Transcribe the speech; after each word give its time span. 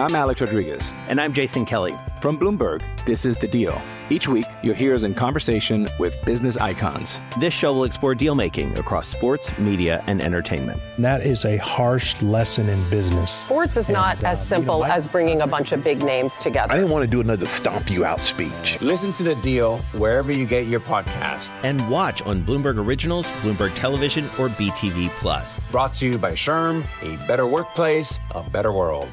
I'm 0.00 0.14
Alex 0.14 0.40
Rodriguez. 0.40 0.94
And 1.08 1.20
I'm 1.20 1.34
Jason 1.34 1.66
Kelly. 1.66 1.94
From 2.22 2.38
Bloomberg, 2.38 2.82
this 3.04 3.26
is 3.26 3.36
The 3.36 3.46
Deal. 3.46 3.78
Each 4.08 4.26
week, 4.26 4.46
you'll 4.62 4.74
hear 4.74 4.94
us 4.94 5.02
in 5.02 5.12
conversation 5.12 5.86
with 5.98 6.24
business 6.24 6.56
icons. 6.56 7.20
This 7.38 7.52
show 7.52 7.74
will 7.74 7.84
explore 7.84 8.14
deal 8.14 8.34
making 8.34 8.78
across 8.78 9.06
sports, 9.06 9.56
media, 9.58 10.02
and 10.06 10.22
entertainment. 10.22 10.80
That 10.98 11.20
is 11.20 11.44
a 11.44 11.58
harsh 11.58 12.20
lesson 12.22 12.70
in 12.70 12.82
business. 12.88 13.30
Sports 13.30 13.76
is 13.76 13.90
not 13.90 14.24
uh, 14.24 14.28
as 14.28 14.44
simple 14.44 14.76
you 14.76 14.84
know, 14.84 14.90
I, 14.90 14.96
as 14.96 15.06
bringing 15.06 15.42
a 15.42 15.46
bunch 15.46 15.72
of 15.72 15.84
big 15.84 16.02
names 16.02 16.32
together. 16.38 16.72
I 16.72 16.76
didn't 16.76 16.90
want 16.90 17.04
to 17.04 17.10
do 17.10 17.20
another 17.20 17.44
stomp 17.44 17.90
you 17.90 18.06
out 18.06 18.20
speech. 18.20 18.80
Listen 18.80 19.12
to 19.12 19.22
The 19.22 19.34
Deal 19.36 19.78
wherever 19.92 20.32
you 20.32 20.46
get 20.46 20.66
your 20.66 20.80
podcast. 20.80 21.52
And 21.62 21.86
watch 21.90 22.22
on 22.22 22.42
Bloomberg 22.42 22.78
Originals, 22.78 23.30
Bloomberg 23.42 23.74
Television, 23.74 24.24
or 24.38 24.48
BTV 24.48 25.10
Plus. 25.20 25.60
Brought 25.70 25.92
to 25.94 26.06
you 26.06 26.16
by 26.16 26.32
SHRM, 26.32 26.86
a 27.02 27.26
better 27.26 27.46
workplace, 27.46 28.18
a 28.34 28.42
better 28.42 28.72
world. 28.72 29.10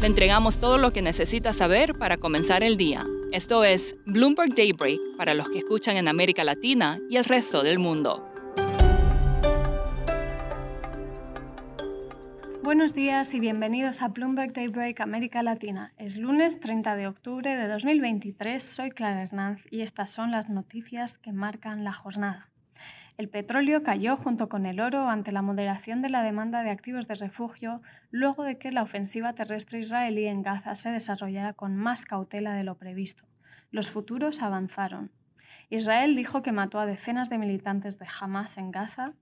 Le 0.00 0.06
entregamos 0.06 0.58
todo 0.58 0.78
lo 0.78 0.92
que 0.92 1.02
necesita 1.02 1.52
saber 1.52 1.98
para 1.98 2.18
comenzar 2.18 2.62
el 2.62 2.76
día. 2.76 3.04
Esto 3.32 3.64
es 3.64 3.96
Bloomberg 4.06 4.54
Daybreak 4.54 5.00
para 5.16 5.34
los 5.34 5.48
que 5.48 5.58
escuchan 5.58 5.96
en 5.96 6.06
América 6.06 6.44
Latina 6.44 6.96
y 7.10 7.16
el 7.16 7.24
resto 7.24 7.64
del 7.64 7.80
mundo. 7.80 8.24
Buenos 12.62 12.94
días 12.94 13.34
y 13.34 13.40
bienvenidos 13.40 14.00
a 14.00 14.08
Bloomberg 14.08 14.52
Daybreak 14.52 15.00
América 15.00 15.42
Latina. 15.42 15.92
Es 15.98 16.16
lunes 16.16 16.60
30 16.60 16.94
de 16.94 17.08
octubre 17.08 17.56
de 17.56 17.66
2023, 17.66 18.62
soy 18.62 18.90
Clara 18.90 19.24
Hernández 19.24 19.66
y 19.68 19.80
estas 19.80 20.12
son 20.12 20.30
las 20.30 20.48
noticias 20.48 21.18
que 21.18 21.32
marcan 21.32 21.82
la 21.82 21.92
jornada. 21.92 22.48
El 23.18 23.28
petróleo 23.28 23.82
cayó 23.82 24.16
junto 24.16 24.48
con 24.48 24.64
el 24.64 24.78
oro 24.78 25.08
ante 25.08 25.32
la 25.32 25.42
moderación 25.42 26.02
de 26.02 26.08
la 26.08 26.22
demanda 26.22 26.62
de 26.62 26.70
activos 26.70 27.08
de 27.08 27.16
refugio 27.16 27.82
luego 28.12 28.44
de 28.44 28.58
que 28.58 28.70
la 28.70 28.82
ofensiva 28.82 29.32
terrestre 29.32 29.80
israelí 29.80 30.26
en 30.26 30.42
Gaza 30.42 30.76
se 30.76 30.92
desarrollara 30.92 31.52
con 31.52 31.74
más 31.74 32.04
cautela 32.04 32.54
de 32.54 32.62
lo 32.62 32.76
previsto. 32.76 33.24
Los 33.72 33.90
futuros 33.90 34.40
avanzaron. 34.40 35.10
Israel 35.68 36.14
dijo 36.14 36.44
que 36.44 36.52
mató 36.52 36.78
a 36.78 36.86
decenas 36.86 37.28
de 37.28 37.38
militantes 37.38 37.98
de 37.98 38.06
Hamas 38.20 38.56
en 38.56 38.70
Gaza, 38.70 39.14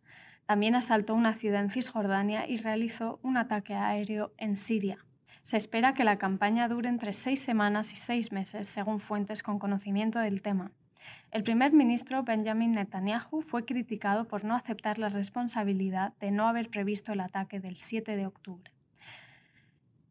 también 0.44 0.74
asaltó 0.74 1.14
una 1.14 1.32
ciudad 1.32 1.62
en 1.62 1.70
Cisjordania 1.70 2.46
y 2.46 2.58
realizó 2.58 3.18
un 3.22 3.38
ataque 3.38 3.72
aéreo 3.72 4.34
en 4.36 4.58
Siria. 4.58 4.98
Se 5.40 5.56
espera 5.56 5.94
que 5.94 6.04
la 6.04 6.18
campaña 6.18 6.68
dure 6.68 6.90
entre 6.90 7.14
seis 7.14 7.40
semanas 7.40 7.94
y 7.94 7.96
seis 7.96 8.30
meses, 8.30 8.68
según 8.68 8.98
fuentes 8.98 9.42
con 9.42 9.58
conocimiento 9.58 10.18
del 10.18 10.42
tema. 10.42 10.70
El 11.30 11.42
primer 11.42 11.72
ministro 11.72 12.22
Benjamin 12.22 12.72
Netanyahu 12.72 13.42
fue 13.42 13.64
criticado 13.64 14.26
por 14.26 14.44
no 14.44 14.54
aceptar 14.54 14.98
la 14.98 15.08
responsabilidad 15.08 16.14
de 16.20 16.30
no 16.30 16.48
haber 16.48 16.70
previsto 16.70 17.12
el 17.12 17.20
ataque 17.20 17.60
del 17.60 17.76
7 17.76 18.16
de 18.16 18.26
octubre. 18.26 18.72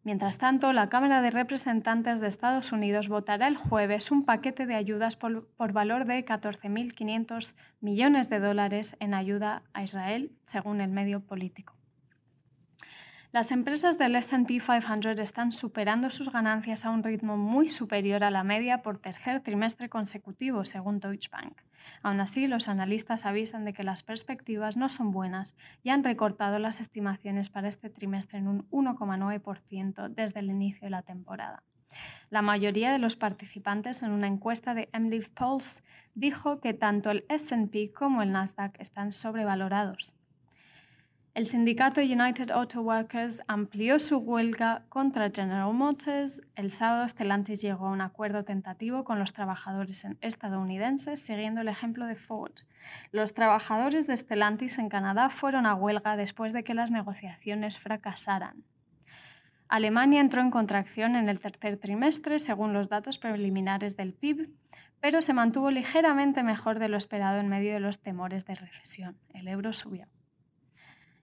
Mientras 0.04 0.38
tanto, 0.38 0.72
la 0.72 0.88
Cámara 0.88 1.24
de 1.24 1.32
Representantes 1.32 2.22
de 2.22 2.28
Estados 2.28 2.72
Unidos 2.72 3.08
votará 3.08 3.48
el 3.48 3.58
jueves 3.58 4.12
un 4.12 4.24
paquete 4.24 4.68
de 4.68 4.76
ayudas 4.76 5.16
por, 5.16 5.48
por 5.58 5.74
valor 5.74 6.06
de 6.06 6.24
14.500 6.24 7.56
millones 7.82 8.30
de 8.30 8.40
dólares 8.40 8.96
en 9.00 9.16
ayuda 9.16 9.64
a 9.74 9.82
Israel, 9.82 10.32
según 10.44 10.80
el 10.80 10.92
medio 10.92 11.22
político. 11.22 11.75
Las 13.32 13.52
empresas 13.52 13.98
del 13.98 14.16
SP 14.16 14.62
500 14.62 15.20
están 15.20 15.52
superando 15.52 16.10
sus 16.10 16.32
ganancias 16.32 16.86
a 16.86 16.92
un 16.92 17.04
ritmo 17.04 17.38
muy 17.38 17.68
superior 17.68 18.24
a 18.24 18.32
la 18.32 18.44
media 18.44 18.82
por 18.82 18.98
tercer 19.00 19.42
trimestre 19.42 19.90
consecutivo, 19.90 20.64
según 20.64 21.00
Deutsche 21.00 21.30
Bank. 21.32 21.62
Aún 22.02 22.20
así, 22.22 22.48
los 22.48 22.70
analistas 22.70 23.26
avisan 23.26 23.66
de 23.66 23.74
que 23.74 23.84
las 23.84 24.04
perspectivas 24.04 24.78
no 24.78 24.90
son 24.90 25.12
buenas 25.12 25.56
y 25.84 25.90
han 25.90 26.04
recortado 26.04 26.60
las 26.60 26.80
estimaciones 26.80 27.50
para 27.50 27.68
este 27.68 27.90
trimestre 27.90 28.40
en 28.40 28.48
un 28.48 28.70
1,9% 28.70 30.10
desde 30.10 30.40
el 30.40 30.50
inicio 30.50 30.86
de 30.86 30.92
la 30.92 31.02
temporada. 31.02 31.64
La 32.30 32.42
mayoría 32.42 32.92
de 32.92 33.00
los 33.00 33.16
participantes 33.16 34.02
en 34.04 34.12
una 34.12 34.28
encuesta 34.28 34.74
de 34.74 34.90
MLIV 34.98 35.30
Pulse 35.30 35.84
dijo 36.14 36.60
que 36.60 36.74
tanto 36.74 37.12
el 37.12 37.26
SP 37.30 37.94
como 37.94 38.22
el 38.22 38.32
Nasdaq 38.32 38.80
están 38.80 39.12
sobrevalorados. 39.12 40.15
El 41.36 41.48
sindicato 41.48 42.00
United 42.00 42.50
Auto 42.52 42.82
Workers 42.82 43.44
amplió 43.50 44.00
su 44.00 44.20
huelga 44.20 44.86
contra 44.88 45.30
General 45.30 45.74
Motors. 45.74 46.42
El 46.56 46.72
sábado 46.72 47.06
Stellantis 47.06 47.62
llegó 47.62 47.88
a 47.88 47.92
un 47.92 48.00
acuerdo 48.00 48.46
tentativo 48.46 49.04
con 49.04 49.20
los 49.20 49.34
trabajadores 49.34 50.08
estadounidenses, 50.22 51.20
siguiendo 51.20 51.60
el 51.60 51.68
ejemplo 51.68 52.06
de 52.06 52.16
Ford. 52.16 52.54
Los 53.12 53.34
trabajadores 53.34 54.08
de 54.08 54.16
Stellantis 54.16 54.78
en 54.78 54.88
Canadá 54.88 55.28
fueron 55.28 55.66
a 55.66 55.76
huelga 55.76 56.16
después 56.16 56.54
de 56.54 56.64
que 56.64 56.74
las 56.74 56.92
negociaciones 56.92 57.80
fracasaran. 57.80 58.64
Alemania 59.68 60.22
entró 60.22 60.40
en 60.40 60.52
contracción 60.52 61.18
en 61.18 61.28
el 61.28 61.42
tercer 61.42 61.76
trimestre, 61.76 62.40
según 62.40 62.72
los 62.72 62.88
datos 62.88 63.18
preliminares 63.18 63.98
del 63.98 64.14
PIB, 64.14 64.52
pero 65.02 65.22
se 65.22 65.34
mantuvo 65.34 65.70
ligeramente 65.70 66.44
mejor 66.44 66.80
de 66.80 66.88
lo 66.88 66.96
esperado 66.96 67.42
en 67.42 67.50
medio 67.50 67.74
de 67.74 67.82
los 67.82 68.00
temores 68.00 68.46
de 68.46 68.56
recesión. 68.56 69.18
El 69.34 69.50
euro 69.50 69.74
subió. 69.74 70.08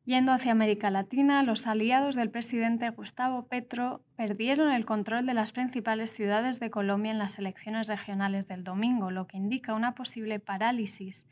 Yendo 0.05 0.33
hacia 0.33 0.51
América 0.51 0.91
Latina, 0.91 1.45
los 1.45 1.69
aliados 1.69 2.17
del 2.17 2.29
presidente 2.29 2.91
Gustavo 2.91 3.47
Petro 3.47 4.03
perdieron 4.17 4.73
el 4.73 4.85
control 4.85 5.27
de 5.27 5.35
las 5.35 5.53
principales 5.53 6.11
ciudades 6.11 6.59
de 6.59 6.71
Colombia 6.71 7.13
en 7.13 7.21
las 7.21 7.39
elecciones 7.39 7.87
regionales 7.87 8.49
del 8.49 8.65
domingo, 8.65 9.13
lo 9.13 9.29
que 9.29 9.37
indica 9.37 9.75
una 9.75 9.95
posible 9.95 10.41
parálisis 10.41 11.29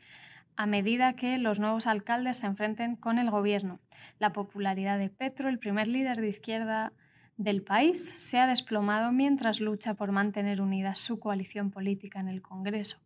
a 0.55 0.67
medida 0.67 1.17
que 1.17 1.37
los 1.37 1.59
nuevos 1.59 1.85
alcaldes 1.85 2.37
se 2.37 2.45
enfrenten 2.45 2.95
con 2.95 3.17
el 3.17 3.29
gobierno. 3.29 3.81
La 4.19 4.31
popularidad 4.31 4.97
de 4.99 5.09
Petro, 5.09 5.49
el 5.49 5.59
primer 5.59 5.89
líder 5.89 6.21
de 6.21 6.29
izquierda 6.29 6.93
del 7.35 7.63
país, 7.63 7.99
se 7.99 8.39
ha 8.39 8.47
desplomado 8.47 9.11
mientras 9.11 9.59
lucha 9.59 9.95
por 9.95 10.13
mantener 10.13 10.61
unida 10.61 10.95
su 10.95 11.19
coalición 11.19 11.71
política 11.71 12.21
en 12.21 12.29
el 12.29 12.41
Congreso. 12.41 12.99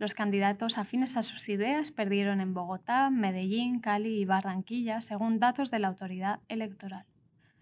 Los 0.00 0.14
candidatos 0.14 0.78
afines 0.78 1.18
a 1.18 1.22
sus 1.22 1.50
ideas 1.50 1.90
perdieron 1.90 2.40
en 2.40 2.54
Bogotá, 2.54 3.10
Medellín, 3.10 3.80
Cali 3.80 4.18
y 4.18 4.24
Barranquilla, 4.24 5.02
según 5.02 5.38
datos 5.38 5.70
de 5.70 5.78
la 5.78 5.88
autoridad 5.88 6.40
electoral. 6.48 7.04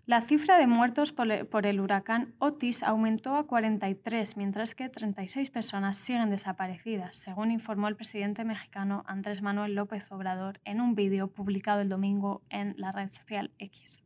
La 0.07 0.21
cifra 0.21 0.57
de 0.57 0.69
muertos 0.69 1.11
por 1.11 1.67
el 1.67 1.81
huracán 1.81 2.37
Otis 2.39 2.85
aumentó 2.85 3.35
a 3.35 3.49
43, 3.49 4.37
mientras 4.37 4.77
que 4.77 4.89
36 4.89 5.51
personas 5.51 5.97
siguen 5.97 6.31
desaparecidas, 6.31 7.17
según 7.17 7.51
informó 7.51 7.89
el 7.89 7.97
presidente 7.97 8.45
mexicano 8.45 9.03
Andrés 9.09 9.43
Manuel 9.43 9.75
López 9.75 10.11
Obrador 10.13 10.61
en 10.65 10.81
un 10.81 10.95
vídeo 10.95 11.33
publicado 11.33 11.81
el 11.81 11.89
domingo 11.89 12.43
en 12.51 12.75
la 12.79 12.93
red 12.93 13.09
social 13.09 13.51
X. 13.59 14.05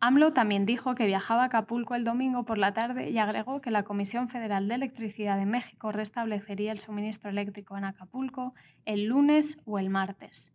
AMLO 0.00 0.32
también 0.32 0.64
dijo 0.64 0.94
que 0.94 1.06
viajaba 1.06 1.42
a 1.42 1.46
Acapulco 1.46 1.96
el 1.96 2.04
domingo 2.04 2.44
por 2.44 2.56
la 2.56 2.72
tarde 2.72 3.10
y 3.10 3.18
agregó 3.18 3.60
que 3.60 3.72
la 3.72 3.82
Comisión 3.82 4.28
Federal 4.28 4.68
de 4.68 4.76
Electricidad 4.76 5.36
de 5.36 5.46
México 5.46 5.90
restablecería 5.90 6.70
el 6.70 6.78
suministro 6.78 7.30
eléctrico 7.30 7.76
en 7.76 7.84
Acapulco 7.84 8.54
el 8.84 9.06
lunes 9.06 9.58
o 9.64 9.78
el 9.80 9.90
martes. 9.90 10.52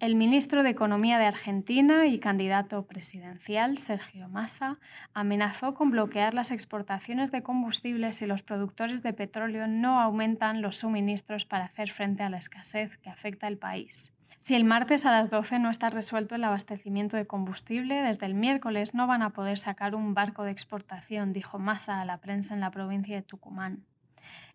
El 0.00 0.16
ministro 0.16 0.64
de 0.64 0.70
Economía 0.70 1.16
de 1.18 1.26
Argentina 1.26 2.06
y 2.06 2.18
candidato 2.18 2.86
presidencial, 2.86 3.78
Sergio 3.78 4.28
Massa, 4.28 4.78
amenazó 5.14 5.72
con 5.72 5.90
bloquear 5.90 6.34
las 6.34 6.50
exportaciones 6.50 7.30
de 7.30 7.42
combustibles 7.42 8.16
si 8.16 8.26
los 8.26 8.42
productores 8.42 9.02
de 9.02 9.12
petróleo 9.12 9.68
no 9.68 10.00
aumentan 10.00 10.60
los 10.60 10.76
suministros 10.76 11.46
para 11.46 11.64
hacer 11.66 11.88
frente 11.88 12.24
a 12.24 12.30
la 12.30 12.38
escasez 12.38 12.98
que 12.98 13.08
afecta 13.10 13.46
al 13.46 13.58
país. 13.58 14.12
Si 14.40 14.54
el 14.54 14.64
martes 14.64 15.06
a 15.06 15.12
las 15.12 15.30
12 15.30 15.58
no 15.58 15.70
está 15.70 15.88
resuelto 15.88 16.34
el 16.34 16.44
abastecimiento 16.44 17.16
de 17.16 17.26
combustible, 17.26 18.02
desde 18.02 18.26
el 18.26 18.34
miércoles 18.34 18.94
no 18.94 19.06
van 19.06 19.22
a 19.22 19.30
poder 19.30 19.58
sacar 19.58 19.94
un 19.94 20.14
barco 20.14 20.44
de 20.44 20.52
exportación, 20.52 21.32
dijo 21.32 21.58
Massa 21.58 22.00
a 22.00 22.04
la 22.04 22.18
prensa 22.18 22.54
en 22.54 22.60
la 22.60 22.70
provincia 22.70 23.16
de 23.16 23.22
Tucumán. 23.22 23.84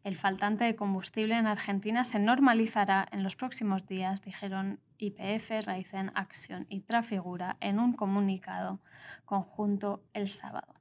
El 0.04 0.16
faltante 0.16 0.64
de 0.64 0.76
combustible 0.76 1.38
en 1.38 1.46
Argentina 1.46 2.04
se 2.06 2.20
normalizará 2.20 3.08
en 3.12 3.22
los 3.22 3.36
próximos 3.36 3.86
días, 3.86 4.22
dijeron 4.24 4.80
IPF, 4.98 5.66
Raizen 5.66 6.12
Action 6.16 6.66
y 6.70 6.82
Trafigura 6.82 7.58
en 7.60 7.80
un 7.80 7.94
comunicado 7.94 8.80
conjunto 9.26 10.04
el 10.14 10.30
sábado. 10.30 10.74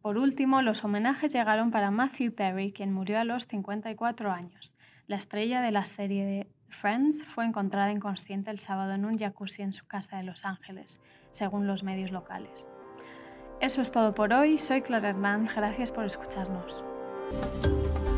Por 0.00 0.16
último, 0.16 0.62
los 0.62 0.82
homenajes 0.82 1.32
llegaron 1.32 1.70
para 1.70 1.90
Matthew 1.90 2.34
Perry, 2.34 2.72
quien 2.72 2.92
murió 2.92 3.20
a 3.20 3.24
los 3.24 3.46
54 3.46 4.32
años. 4.32 4.74
La 5.06 5.16
estrella 5.16 5.60
de 5.60 5.72
la 5.72 5.84
serie 5.84 6.24
de 6.24 6.50
Friends 6.70 7.26
fue 7.26 7.44
encontrada 7.44 7.90
inconsciente 7.90 8.50
el 8.50 8.60
sábado 8.60 8.92
en 8.92 9.04
un 9.04 9.18
jacuzzi 9.18 9.62
en 9.62 9.72
su 9.72 9.86
casa 9.86 10.16
de 10.16 10.22
Los 10.22 10.44
Ángeles, 10.44 11.00
según 11.30 11.66
los 11.66 11.82
medios 11.82 12.12
locales. 12.12 12.66
Eso 13.60 13.82
es 13.82 13.90
todo 13.90 14.14
por 14.14 14.32
hoy. 14.32 14.56
Soy 14.56 14.80
Clara 14.80 15.10
Hernández. 15.10 15.54
Gracias 15.54 15.92
por 15.92 16.04
escucharnos. 16.04 16.82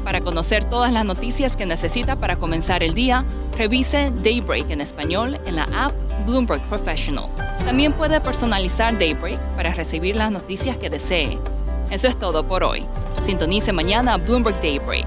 Para 0.05 0.21
conocer 0.21 0.65
todas 0.65 0.93
las 0.93 1.05
noticias 1.05 1.57
que 1.57 1.67
necesita 1.67 2.17
para 2.17 2.37
comenzar 2.37 2.83
el 2.83 2.95
día, 2.95 3.25
revise 3.57 4.13
Daybreak 4.23 4.71
en 4.71 4.81
español 4.81 5.39
en 5.47 5.57
la 5.57 5.67
app 5.75 5.93
Bloomberg 6.27 6.63
Professional. 6.69 7.27
También 7.65 7.93
puede 7.93 8.21
personalizar 8.21 8.99
Daybreak 8.99 9.39
para 9.57 9.73
recibir 9.73 10.17
las 10.17 10.31
noticias 10.31 10.77
que 10.77 10.91
desee. 10.91 11.39
Eso 11.91 12.09
es 12.09 12.19
todo 12.19 12.47
por 12.47 12.65
hoy. 12.65 12.85
Sintonice 13.25 13.73
mañana 13.73 14.17
Bloomberg 14.17 14.61
Daybreak 14.61 15.07